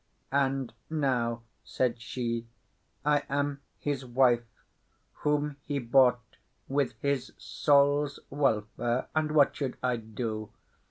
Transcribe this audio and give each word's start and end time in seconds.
"And 0.31 0.73
now," 0.89 1.43
said 1.63 2.01
she, 2.01 2.47
"I 3.05 3.21
am 3.29 3.61
his 3.77 4.03
wife, 4.03 4.65
whom 5.21 5.57
he 5.61 5.77
bought 5.77 6.37
with 6.67 6.93
his 7.01 7.33
soul's 7.37 8.19
welfare. 8.31 9.09
And 9.13 9.33
what 9.33 9.55
should 9.55 9.77
I 9.83 9.97
do? 9.97 10.49